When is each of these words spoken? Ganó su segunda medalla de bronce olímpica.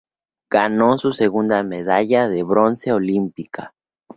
Ganó 0.49 0.97
su 0.97 1.13
segunda 1.13 1.61
medalla 1.61 2.27
de 2.27 2.41
bronce 2.41 2.91
olímpica. 2.91 3.75